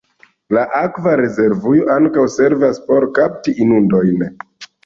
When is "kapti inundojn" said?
3.19-4.29